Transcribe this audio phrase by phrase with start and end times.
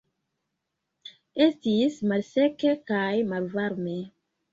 [1.45, 3.95] Estis malseke kaj malvarme.